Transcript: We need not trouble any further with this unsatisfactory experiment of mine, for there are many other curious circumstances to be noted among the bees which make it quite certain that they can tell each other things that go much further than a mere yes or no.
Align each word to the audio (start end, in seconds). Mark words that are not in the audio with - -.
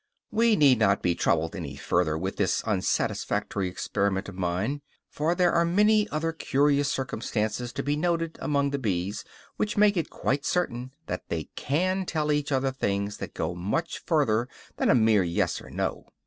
We 0.31 0.55
need 0.55 0.79
not 0.79 1.03
trouble 1.03 1.51
any 1.53 1.75
further 1.75 2.17
with 2.17 2.37
this 2.37 2.63
unsatisfactory 2.65 3.67
experiment 3.69 4.27
of 4.27 4.33
mine, 4.33 4.81
for 5.11 5.35
there 5.35 5.51
are 5.51 5.63
many 5.63 6.09
other 6.09 6.31
curious 6.31 6.89
circumstances 6.91 7.71
to 7.73 7.83
be 7.83 7.95
noted 7.95 8.39
among 8.41 8.71
the 8.71 8.79
bees 8.79 9.23
which 9.57 9.77
make 9.77 9.95
it 9.95 10.09
quite 10.09 10.43
certain 10.43 10.89
that 11.05 11.29
they 11.29 11.49
can 11.55 12.07
tell 12.07 12.31
each 12.31 12.51
other 12.51 12.71
things 12.71 13.17
that 13.17 13.35
go 13.35 13.53
much 13.53 14.01
further 14.03 14.47
than 14.77 14.89
a 14.89 14.95
mere 14.95 15.21
yes 15.21 15.61
or 15.61 15.69
no. 15.69 16.07